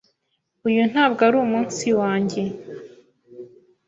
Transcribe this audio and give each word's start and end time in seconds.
Uyu 0.67 0.81
ntabwo 0.91 1.21
ari 1.27 1.37
umunsi 1.45 1.85
wanjye. 1.99 2.41